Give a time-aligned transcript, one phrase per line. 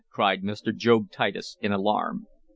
[0.09, 0.75] cried Mr.
[0.75, 2.25] Job Titus, in alarm.